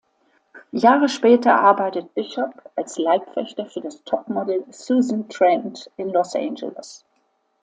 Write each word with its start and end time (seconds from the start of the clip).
Jahre 0.71 1.09
später 1.09 1.59
arbeitet 1.61 2.15
Bishop 2.15 2.49
als 2.75 2.97
Leibwächter 2.97 3.67
für 3.67 3.81
das 3.81 4.03
Top-Modell 4.03 4.63
Susan 4.71 5.29
Trent 5.29 5.91
in 5.95 6.09
Los 6.09 6.35
Angeles. 6.35 7.05